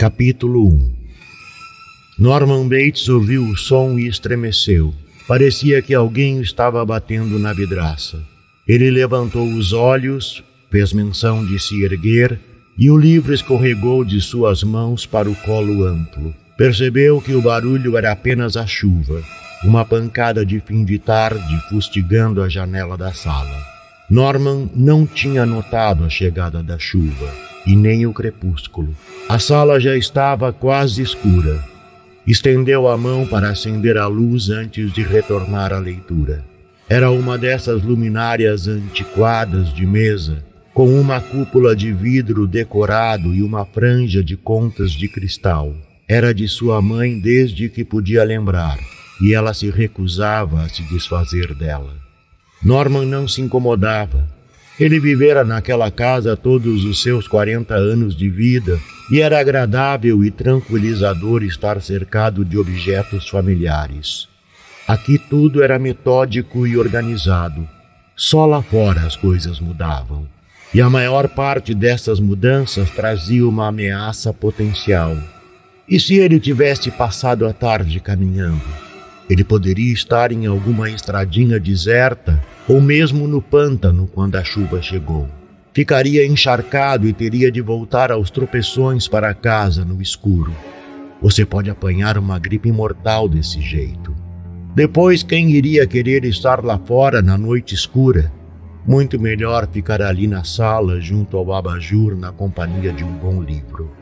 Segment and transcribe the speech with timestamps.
[0.00, 0.92] Capítulo 1
[2.18, 4.94] Norman Bates ouviu o som e estremeceu.
[5.28, 8.18] Parecia que alguém estava batendo na vidraça.
[8.66, 12.40] Ele levantou os olhos, fez menção de se erguer
[12.78, 16.34] e o livro escorregou de suas mãos para o colo amplo.
[16.56, 19.22] Percebeu que o barulho era apenas a chuva,
[19.62, 23.79] uma pancada de fim de tarde fustigando a janela da sala.
[24.10, 27.32] Norman não tinha notado a chegada da chuva
[27.64, 28.92] e nem o crepúsculo.
[29.28, 31.62] A sala já estava quase escura.
[32.26, 36.44] Estendeu a mão para acender a luz antes de retornar à leitura.
[36.88, 40.44] Era uma dessas luminárias antiquadas de mesa,
[40.74, 45.72] com uma cúpula de vidro decorado e uma franja de contas de cristal.
[46.08, 48.76] Era de sua mãe desde que podia lembrar,
[49.22, 52.09] e ela se recusava a se desfazer dela.
[52.62, 54.28] Norman não se incomodava,
[54.80, 58.80] ele vivera naquela casa todos os seus 40 anos de vida
[59.12, 64.26] e era agradável e tranquilizador estar cercado de objetos familiares.
[64.88, 67.68] Aqui tudo era metódico e organizado.
[68.16, 70.26] Só lá fora as coisas mudavam.
[70.72, 75.14] E a maior parte dessas mudanças trazia uma ameaça potencial.
[75.86, 78.89] E se ele tivesse passado a tarde caminhando?
[79.30, 85.28] Ele poderia estar em alguma estradinha deserta ou mesmo no pântano quando a chuva chegou.
[85.72, 90.52] Ficaria encharcado e teria de voltar aos tropeções para casa no escuro.
[91.22, 94.12] Você pode apanhar uma gripe mortal desse jeito.
[94.74, 98.32] Depois, quem iria querer estar lá fora na noite escura?
[98.84, 103.92] Muito melhor ficar ali na sala, junto ao abajur, na companhia de um bom livro.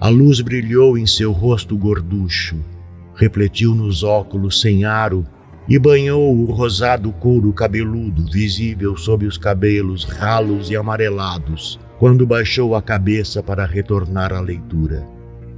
[0.00, 2.56] A luz brilhou em seu rosto gorducho,
[3.20, 5.26] refletiu nos óculos sem aro
[5.68, 12.74] e banhou o rosado couro cabeludo visível sob os cabelos ralos e amarelados quando baixou
[12.74, 15.06] a cabeça para retornar à leitura.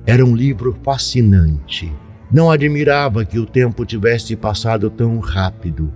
[0.04, 1.92] Era um livro fascinante.
[2.32, 5.92] Não admirava que o tempo tivesse passado tão rápido.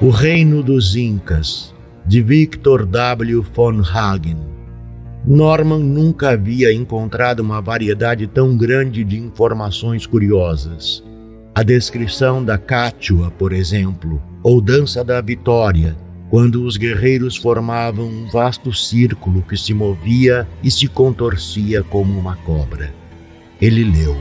[0.00, 1.74] O Reino dos Incas,
[2.06, 3.42] de Victor W.
[3.42, 4.51] von Hagen.
[5.24, 11.02] Norman nunca havia encontrado uma variedade tão grande de informações curiosas.
[11.54, 15.96] A descrição da cátua, por exemplo, ou dança da vitória,
[16.28, 22.34] quando os guerreiros formavam um vasto círculo que se movia e se contorcia como uma
[22.36, 22.92] cobra.
[23.60, 24.16] Ele leu.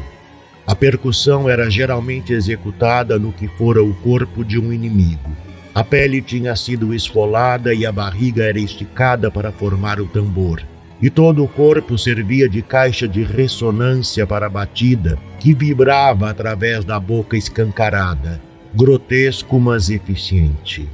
[0.68, 5.32] A percussão era geralmente executada no que fora o corpo de um inimigo.
[5.74, 10.62] A pele tinha sido esfolada e a barriga era esticada para formar o tambor
[11.02, 16.86] e todo o corpo servia de caixa de ressonância para a batida que vibrava através
[16.86, 18.40] da boca escancarada,
[18.76, 20.88] grotesco mas eficiente.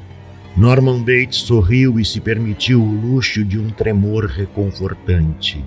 [0.56, 5.64] Norman Bates sorriu e se permitiu o luxo de um tremor reconfortante.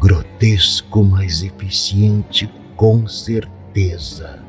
[0.00, 4.40] Grotesco mas eficiente, com certeza.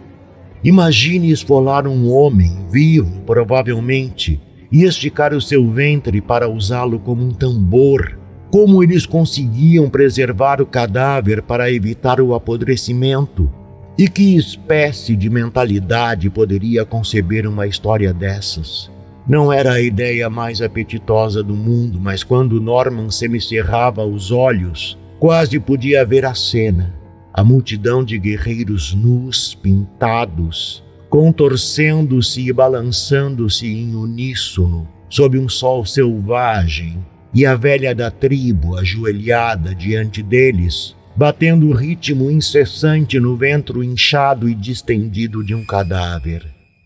[0.63, 4.41] Imagine esfolar um homem vivo, provavelmente,
[4.72, 8.19] e esticar o seu ventre para usá-lo como um tambor
[8.52, 13.50] como eles conseguiam preservar o cadáver para evitar o apodrecimento?
[13.98, 18.90] E que espécie de mentalidade poderia conceber uma história dessas?
[19.28, 25.59] Não era a ideia mais apetitosa do mundo, mas quando Norman semicerrava os olhos, quase
[25.59, 26.96] podia ver a cena.
[27.32, 36.97] A multidão de guerreiros nus, pintados, contorcendo-se e balançando-se em uníssono, sob um sol selvagem,
[37.34, 44.49] e a velha da tribo ajoelhada diante deles, batendo o ritmo incessante no ventre inchado
[44.49, 46.46] e distendido de um cadáver.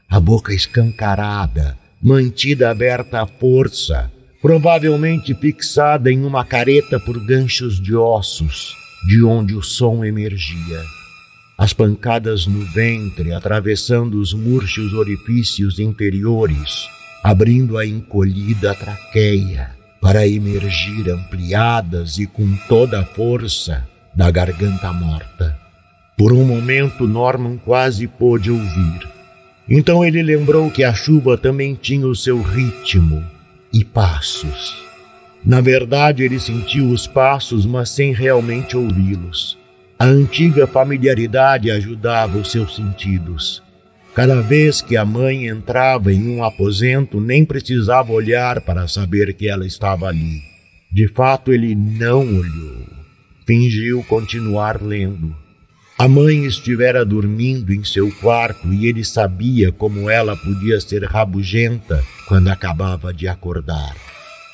[0.09, 4.11] A boca escancarada, mantida aberta à força,
[4.41, 8.75] provavelmente fixada em uma careta por ganchos de ossos,
[9.07, 10.81] de onde o som emergia.
[11.57, 16.87] As pancadas no ventre atravessando os murchos orifícios interiores
[17.23, 25.57] abrindo a encolhida traqueia para emergir ampliadas e com toda a força da garganta morta.
[26.17, 29.07] Por um momento, Norman quase pôde ouvir.
[29.67, 33.23] Então ele lembrou que a chuva também tinha o seu ritmo
[33.71, 34.75] e passos.
[35.41, 39.57] Na verdade, ele sentiu os passos, mas sem realmente ouvi-los.
[39.97, 43.63] A antiga familiaridade ajudava os seus sentidos.
[44.15, 49.49] Cada vez que a mãe entrava em um aposento, nem precisava olhar para saber que
[49.49, 50.39] ela estava ali.
[50.91, 52.85] De fato, ele não olhou.
[53.47, 55.35] Fingiu continuar lendo.
[55.97, 62.03] A mãe estivera dormindo em seu quarto e ele sabia como ela podia ser rabugenta
[62.27, 63.95] quando acabava de acordar.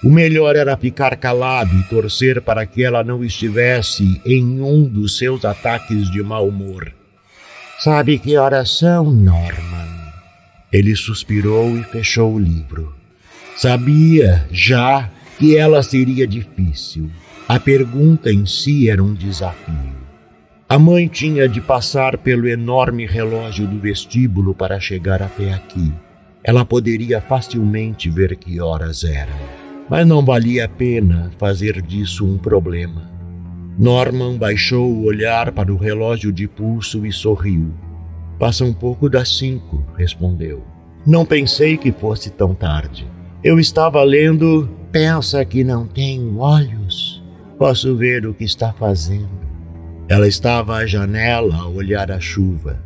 [0.01, 5.17] O melhor era ficar calado e torcer para que ela não estivesse em um dos
[5.17, 6.93] seus ataques de mau humor.
[7.79, 10.11] Sabe que horas são, Norman?
[10.71, 12.93] Ele suspirou e fechou o livro.
[13.55, 17.09] Sabia já que ela seria difícil.
[17.47, 19.97] A pergunta em si era um desafio.
[20.67, 25.91] A mãe tinha de passar pelo enorme relógio do vestíbulo para chegar até aqui.
[26.43, 29.59] Ela poderia facilmente ver que horas eram
[29.89, 33.18] mas não valia a pena fazer disso um problema.
[33.79, 37.71] Norman baixou o olhar para o relógio de pulso e sorriu.
[38.37, 40.61] Passa um pouco das cinco, respondeu.
[41.07, 43.07] Não pensei que fosse tão tarde.
[43.41, 44.69] Eu estava lendo.
[44.91, 47.23] Pensa que não tenho olhos?
[47.57, 49.29] Posso ver o que está fazendo.
[50.09, 52.83] Ela estava à janela a olhar a chuva.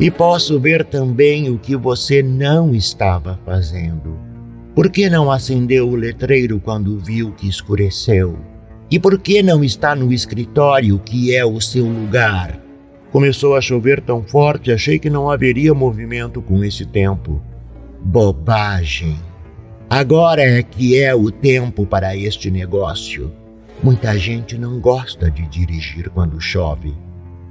[0.00, 4.18] E posso ver também o que você não estava fazendo.
[4.74, 8.36] Por que não acendeu o letreiro quando viu que escureceu?
[8.94, 12.60] E por que não está no escritório, que é o seu lugar?
[13.10, 17.42] Começou a chover tão forte, achei que não haveria movimento com esse tempo.
[18.00, 19.16] Bobagem!
[19.90, 23.32] Agora é que é o tempo para este negócio.
[23.82, 26.94] Muita gente não gosta de dirigir quando chove.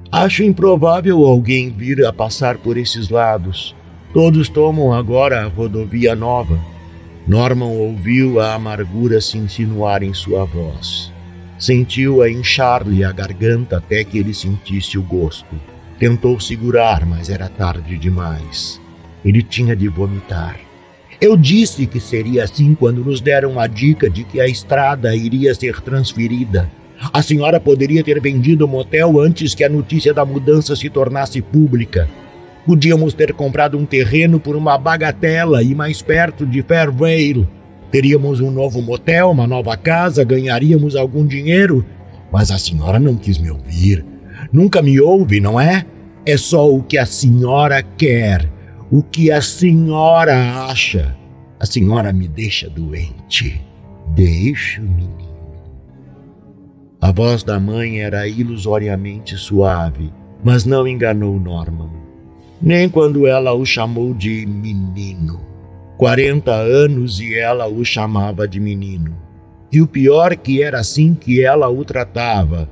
[0.10, 3.76] Acho improvável alguém vir a passar por esses lados.
[4.14, 6.58] Todos tomam agora a rodovia nova.
[7.28, 11.13] Norman ouviu a amargura se insinuar em sua voz.
[11.64, 15.56] Sentiu-a inchar-lhe a garganta até que ele sentisse o gosto.
[15.98, 18.82] Tentou segurar, mas era tarde demais.
[19.24, 20.60] Ele tinha de vomitar.
[21.22, 25.56] Eu disse que seria assim quando nos deram a dica de que a estrada iria
[25.56, 26.70] ser transferida.
[27.14, 31.42] A senhora poderia ter vendido o motel antes que a notícia da mudança se tornasse
[31.42, 32.10] pública.
[32.66, 37.48] Podíamos ter comprado um terreno por uma bagatela e mais perto de Fairvale.
[37.94, 41.86] Teríamos um novo motel, uma nova casa, ganharíamos algum dinheiro.
[42.32, 44.04] Mas a senhora não quis me ouvir.
[44.52, 45.86] Nunca me ouve, não é?
[46.26, 48.50] É só o que a senhora quer,
[48.90, 51.16] o que a senhora acha.
[51.60, 53.62] A senhora me deixa doente.
[54.16, 55.14] Deixo, menino.
[57.00, 60.12] A voz da mãe era ilusoriamente suave,
[60.44, 62.04] mas não enganou Norman
[62.64, 65.42] nem quando ela o chamou de menino.
[65.98, 69.16] Quarenta anos e ela o chamava de menino.
[69.72, 72.70] E o pior que era assim que ela o tratava,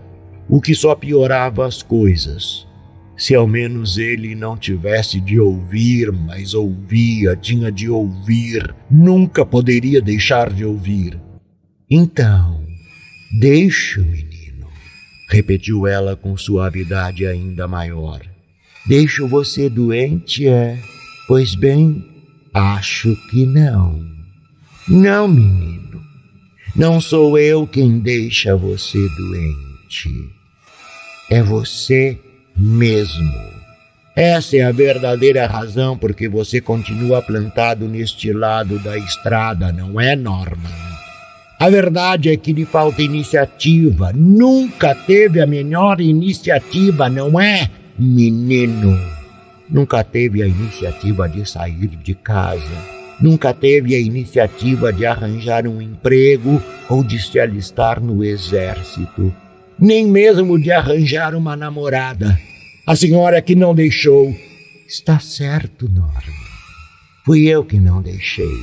[0.50, 2.68] o que só piorava as coisas.
[3.16, 10.02] Se ao menos ele não tivesse de ouvir, mas ouvia, tinha de ouvir, nunca poderia
[10.02, 11.20] deixar de ouvir.
[11.90, 12.64] Então,
[13.40, 14.68] deixa o menino,
[15.30, 18.22] repetiu ela com suavidade ainda maior.
[18.88, 20.80] Deixo você doente, é?
[21.28, 22.11] Pois bem,
[22.54, 24.04] acho que não.
[24.88, 26.02] Não, menino.
[26.76, 30.10] Não sou eu quem deixa você doente.
[31.30, 32.20] É você
[32.56, 33.32] mesmo.
[34.16, 40.00] Essa é a verdadeira razão por que você continua plantado neste lado da estrada, não
[40.00, 40.92] é, Norman?
[41.60, 44.12] A verdade é que lhe falta iniciativa.
[44.14, 47.70] Nunca teve a menor iniciativa, não é?
[48.02, 49.21] menino.
[49.72, 53.02] Nunca teve a iniciativa de sair de casa.
[53.22, 59.34] Nunca teve a iniciativa de arranjar um emprego ou de se alistar no exército.
[59.80, 62.38] Nem mesmo de arranjar uma namorada.
[62.86, 64.36] A senhora que não deixou.
[64.86, 66.42] Está certo, Norma.
[67.24, 68.58] Fui eu que não deixei.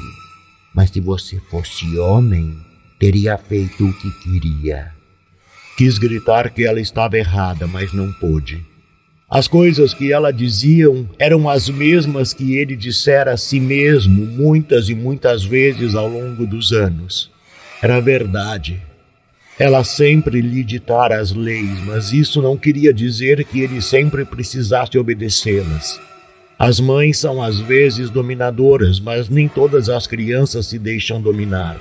[0.75, 2.55] Mas se você fosse homem,
[2.99, 4.93] teria feito o que queria.
[5.79, 8.63] Quis gritar que ela estava errada, mas não pôde.
[9.31, 14.89] As coisas que ela diziam eram as mesmas que ele dissera a si mesmo muitas
[14.89, 17.31] e muitas vezes ao longo dos anos.
[17.83, 18.81] Era verdade.
[19.59, 24.97] Ela sempre lhe ditara as leis, mas isso não queria dizer que ele sempre precisasse
[24.97, 26.01] obedecê-las.
[26.59, 31.79] As mães são às vezes dominadoras, mas nem todas as crianças se deixam dominar.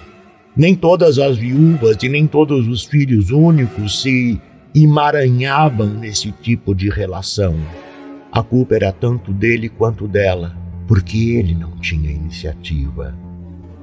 [0.54, 4.42] Nem todas as viúvas e nem todos os filhos únicos se
[4.76, 7.56] emaranhavam nesse tipo de relação.
[8.32, 10.56] A culpa era tanto dele quanto dela,
[10.88, 13.16] porque ele não tinha iniciativa.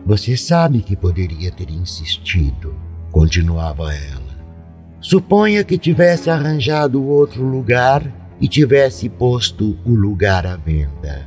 [0.06, 2.74] Você sabe que poderia ter insistido,
[3.10, 4.34] continuava ela.
[5.00, 8.02] Suponha que tivesse arranjado outro lugar
[8.40, 11.26] e tivesse posto o lugar à venda.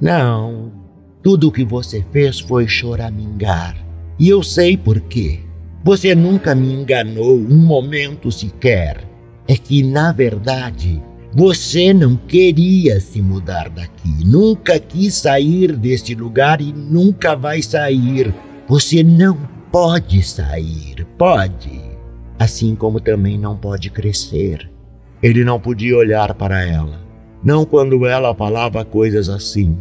[0.00, 0.72] Não,
[1.22, 3.76] tudo o que você fez foi choramingar.
[4.18, 5.40] E eu sei por quê.
[5.84, 9.04] Você nunca me enganou um momento sequer.
[9.46, 16.60] É que, na verdade, você não queria se mudar daqui, nunca quis sair deste lugar
[16.60, 18.34] e nunca vai sair.
[18.66, 19.38] Você não
[19.70, 21.80] pode sair, pode.
[22.38, 24.70] Assim como também não pode crescer.
[25.22, 27.00] Ele não podia olhar para ela,
[27.42, 29.76] não quando ela falava coisas assim,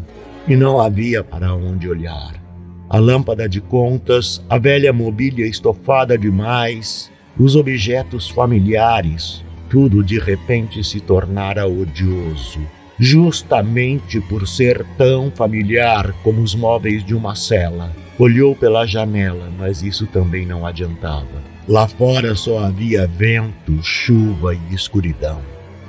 [0.47, 2.46] e não havia para onde olhar.
[2.89, 10.82] A lâmpada de contas, a velha mobília estofada demais, os objetos familiares, tudo de repente
[10.84, 12.60] se tornara odioso,
[12.98, 17.91] justamente por ser tão familiar como os móveis de uma cela.
[18.17, 21.44] Olhou pela janela, mas isso também não adiantava.
[21.67, 25.41] Lá fora só havia vento, chuva e escuridão.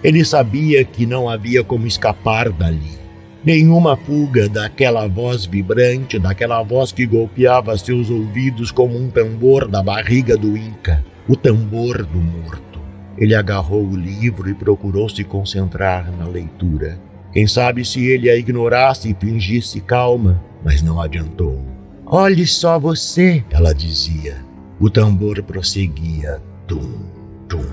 [0.03, 2.99] Ele sabia que não havia como escapar dali.
[3.45, 9.83] Nenhuma fuga daquela voz vibrante, daquela voz que golpeava seus ouvidos como um tambor da
[9.83, 12.81] barriga do Inca, o tambor do morto.
[13.17, 16.99] Ele agarrou o livro e procurou se concentrar na leitura.
[17.33, 21.65] Quem sabe se ele a ignorasse e fingisse calma, mas não adiantou.
[22.07, 24.37] Olhe só você, ela dizia.
[24.81, 26.41] O tambor prosseguia.
[26.67, 27.05] Tum,
[27.49, 27.67] tum,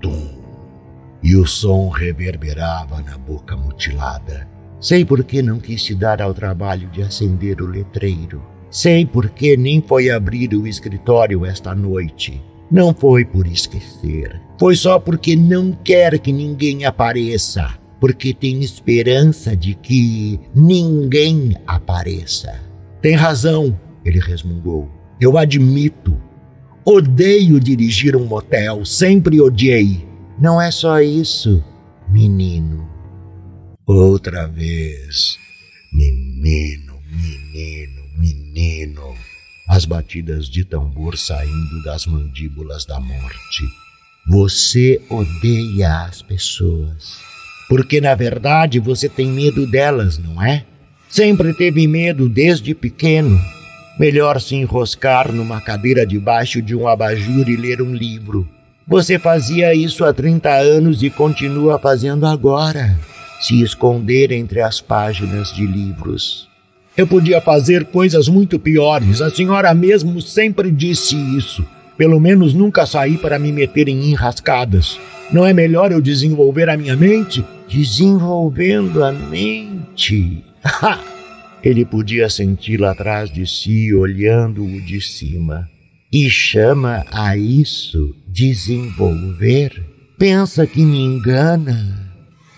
[0.00, 0.28] tum.
[1.22, 4.51] E o som reverberava na boca mutilada.
[4.82, 8.42] Sei por que não quis se dar ao trabalho de acender o letreiro.
[8.68, 12.42] Sei por que nem foi abrir o escritório esta noite.
[12.68, 14.40] Não foi por esquecer.
[14.58, 17.74] Foi só porque não quer que ninguém apareça.
[18.00, 22.52] Porque tem esperança de que ninguém apareça.
[23.00, 24.90] Tem razão, ele resmungou.
[25.20, 26.20] Eu admito.
[26.84, 30.04] Odeio dirigir um motel, sempre odiei.
[30.40, 31.62] Não é só isso,
[32.08, 32.71] menino.
[33.94, 35.38] Outra vez.
[35.92, 39.14] Menino, menino, menino
[39.68, 43.64] as batidas de tambor saindo das mandíbulas da morte.
[44.26, 47.18] Você odeia as pessoas.
[47.68, 50.64] Porque na verdade você tem medo delas, não é?
[51.06, 53.38] Sempre teve medo desde pequeno.
[53.98, 58.48] Melhor se enroscar numa cadeira debaixo de um abajur e ler um livro.
[58.88, 63.11] Você fazia isso há 30 anos e continua fazendo agora.
[63.42, 66.48] Se esconder entre as páginas de livros.
[66.96, 69.20] Eu podia fazer coisas muito piores.
[69.20, 71.66] A senhora mesmo sempre disse isso.
[71.98, 74.98] Pelo menos nunca saí para me meter em enrascadas.
[75.32, 77.44] Não é melhor eu desenvolver a minha mente?
[77.68, 80.44] Desenvolvendo a mente.
[81.64, 85.68] Ele podia senti-la atrás de si, olhando-o de cima.
[86.12, 89.82] E chama a isso desenvolver?
[90.18, 92.11] Pensa que me engana?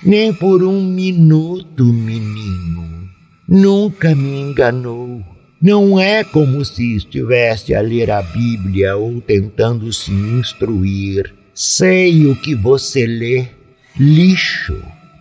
[0.05, 3.09] Nem por um minuto, menino.
[3.49, 5.25] Nunca me enganou.
[5.61, 11.35] Não é como se estivesse a ler a Bíblia ou tentando se instruir.
[11.55, 13.47] Sei o que você lê.
[13.99, 14.77] Lixo.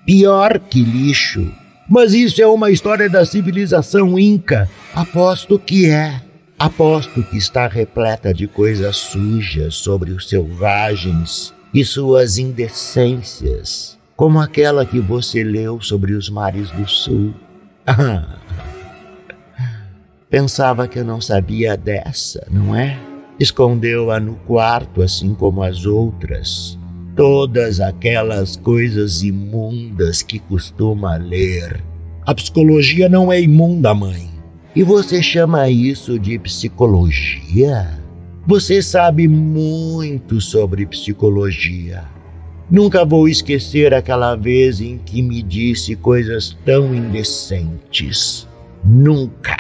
[0.06, 1.50] Pior que lixo.
[1.90, 4.70] Mas isso é uma história da civilização inca.
[4.94, 6.22] Aposto que é.
[6.60, 14.86] Aposto que está repleta de coisas sujas sobre os selvagens e suas indecências, como aquela
[14.86, 17.34] que você leu sobre os mares do sul.
[20.32, 22.98] Pensava que eu não sabia dessa, não é?
[23.38, 26.80] Escondeu-a no quarto, assim como as outras.
[27.18, 31.84] Todas aquelas coisas imundas que costuma ler.
[32.25, 34.30] A psicologia não é imunda, mãe.
[34.74, 37.89] E você chama isso de psicologia?
[38.48, 42.12] Você sabe muito sobre psicologia.
[42.72, 48.48] Nunca vou esquecer aquela vez em que me disse coisas tão indecentes.
[48.84, 49.58] Nunca.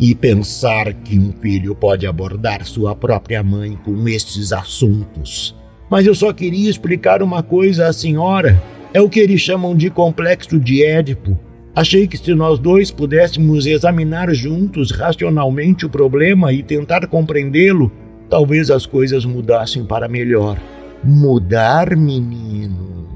[0.00, 5.54] E pensar que um filho pode abordar sua própria mãe com estes assuntos.
[5.90, 8.60] Mas eu só queria explicar uma coisa à senhora.
[8.94, 11.38] É o que eles chamam de complexo de Édipo.
[11.74, 17.92] Achei que se nós dois pudéssemos examinar juntos racionalmente o problema e tentar compreendê-lo,
[18.28, 20.58] talvez as coisas mudassem para melhor.
[21.04, 23.08] Mudar, menino?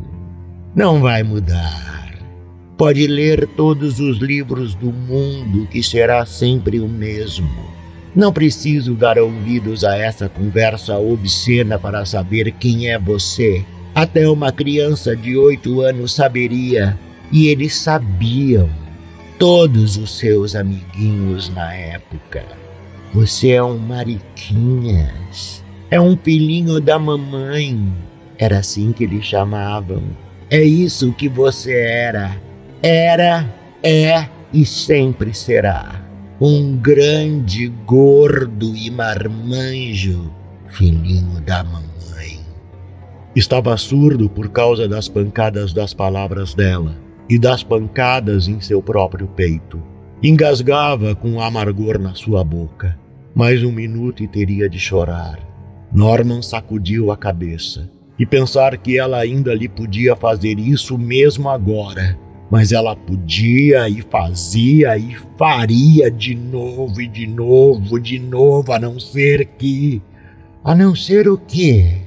[0.72, 2.16] Não vai mudar.
[2.78, 7.50] Pode ler todos os livros do mundo, que será sempre o mesmo.
[8.14, 13.64] Não preciso dar ouvidos a essa conversa obscena para saber quem é você.
[13.92, 16.96] Até uma criança de oito anos saberia,
[17.32, 18.70] e eles sabiam.
[19.40, 22.44] Todos os seus amiguinhos na época.
[23.12, 25.64] Você é um Mariquinhas.
[25.92, 27.92] É um filhinho da mamãe.
[28.38, 30.02] Era assim que eles chamavam.
[30.48, 32.34] É isso que você era.
[32.82, 33.46] Era,
[33.82, 36.02] é e sempre será.
[36.40, 40.32] Um grande, gordo e marmanjo
[40.66, 42.40] filhinho da mamãe.
[43.36, 46.96] Estava surdo por causa das pancadas das palavras dela
[47.28, 49.78] e das pancadas em seu próprio peito.
[50.22, 52.98] Engasgava com amargor na sua boca.
[53.34, 55.51] Mais um minuto e teria de chorar.
[55.94, 62.18] Norman sacudiu a cabeça e pensar que ela ainda lhe podia fazer isso mesmo agora.
[62.50, 68.78] Mas ela podia e fazia e faria de novo e de novo, de novo, a
[68.78, 70.02] não ser que.
[70.62, 71.98] A não ser o quê?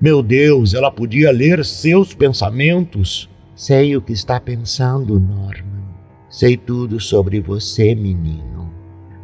[0.00, 3.28] Meu Deus, ela podia ler seus pensamentos.
[3.54, 5.84] Sei o que está pensando, Norman.
[6.28, 8.70] Sei tudo sobre você, menino.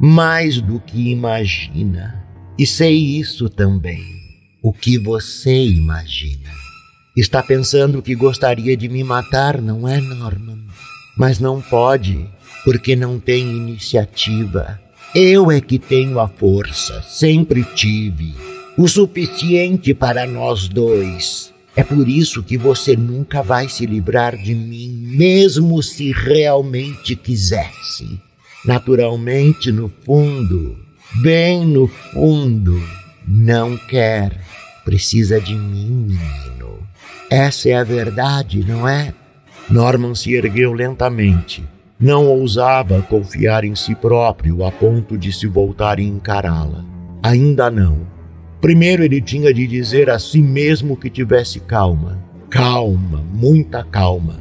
[0.00, 2.21] Mais do que imagina.
[2.58, 4.22] E sei isso também
[4.62, 6.50] o que você imagina.
[7.16, 10.58] Está pensando que gostaria de me matar, não é, Norman?
[11.16, 12.26] Mas não pode,
[12.64, 14.80] porque não tem iniciativa.
[15.14, 18.34] Eu é que tenho a força, sempre tive.
[18.76, 21.52] O suficiente para nós dois.
[21.74, 28.20] É por isso que você nunca vai se livrar de mim, mesmo se realmente quisesse.
[28.64, 30.78] Naturalmente, no fundo,
[31.20, 32.80] bem no fundo,
[33.26, 34.40] não quer.
[34.84, 36.78] Precisa de mim, menino.
[37.30, 39.14] Essa é a verdade, não é?
[39.70, 41.64] Norman se ergueu lentamente.
[41.98, 46.84] Não ousava confiar em si próprio a ponto de se voltar e encará-la.
[47.22, 48.06] Ainda não.
[48.60, 52.18] Primeiro ele tinha de dizer a si mesmo que tivesse calma.
[52.50, 54.40] Calma, muita calma.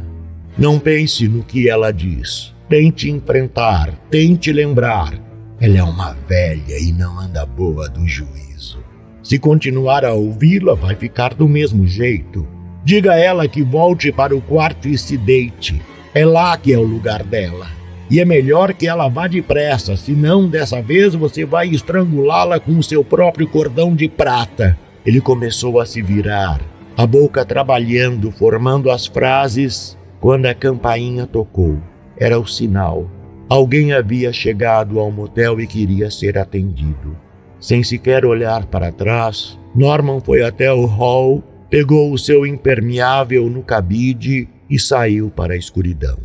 [0.57, 2.53] Não pense no que ela diz.
[2.67, 5.30] Tente enfrentar, tente lembrar.
[5.61, 8.83] Ela é uma velha e não anda boa do juízo.
[9.21, 12.47] Se continuar a ouvi-la, vai ficar do mesmo jeito.
[12.83, 15.79] Diga a ela que volte para o quarto e se deite.
[16.15, 17.67] É lá que é o lugar dela.
[18.09, 22.83] E é melhor que ela vá depressa, senão dessa vez você vai estrangulá-la com o
[22.83, 24.75] seu próprio cordão de prata.
[25.05, 26.59] Ele começou a se virar,
[26.97, 31.77] a boca trabalhando, formando as frases, quando a campainha tocou.
[32.17, 33.07] Era o sinal.
[33.51, 37.17] Alguém havia chegado ao motel e queria ser atendido.
[37.59, 43.61] Sem sequer olhar para trás, Norman foi até o hall, pegou o seu impermeável no
[43.61, 46.17] cabide e saiu para a escuridão.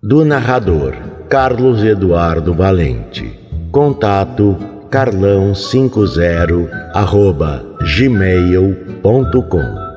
[0.00, 0.94] Do narrador
[1.28, 3.36] Carlos Eduardo Valente.
[3.72, 4.56] Contato
[4.88, 9.89] carlão50 arroba gmail.com